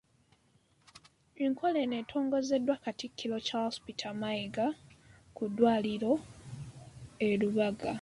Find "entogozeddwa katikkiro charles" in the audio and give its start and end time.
2.01-3.77